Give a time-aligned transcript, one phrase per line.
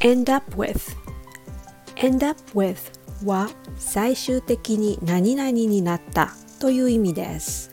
[0.00, 0.96] end up with
[1.96, 2.76] end up with
[3.24, 7.70] は最終的に何々になったという意味です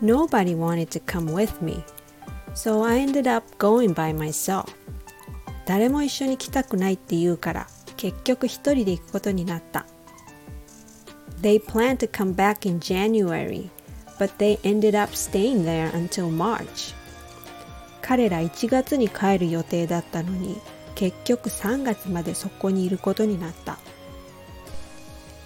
[0.00, 1.82] Nobody wanted to come with me
[2.54, 4.66] so I ended up going by myself
[5.66, 7.66] 誰も一緒に来たくないって言うから
[7.96, 9.84] 結局一人で行くことになった
[11.42, 13.68] They planned to come back in January
[14.18, 16.94] but they ended up staying there until March
[18.00, 20.60] 彼ら1月に帰る予定だったのに
[20.97, 23.77] 結局3月までそこにいることになった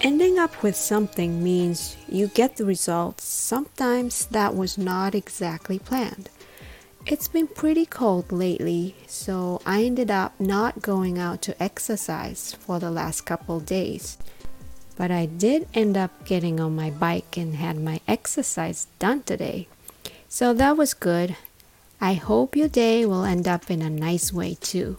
[0.00, 6.28] Ending up with something means you get the results sometimes that was not exactly planned.
[7.06, 12.78] It's been pretty cold lately, so I ended up not going out to exercise for
[12.78, 14.18] the last couple days.
[14.96, 19.68] But I did end up getting on my bike and had my exercise done today.
[20.28, 21.36] So that was good.
[22.00, 24.98] I hope your day will end up in a nice way too.